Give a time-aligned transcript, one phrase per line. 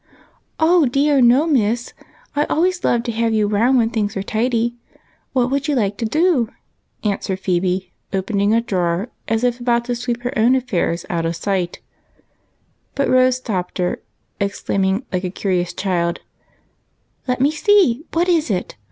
[0.59, 1.93] "Oh, dear, no, miss;
[2.35, 4.75] I always love to have you round when things are tidy.
[5.31, 6.49] What would you like to do?"
[7.03, 11.35] answered Phebe, opening a drawer as if about to sweep her own affairs out of
[11.35, 11.81] sight:
[12.95, 14.01] but Rose stopped her,
[14.39, 16.21] exclaiming, like a curious child,
[17.27, 18.03] —"Let me see!
[18.11, 18.75] What is it